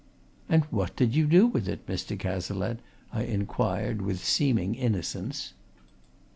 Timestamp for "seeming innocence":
4.25-5.53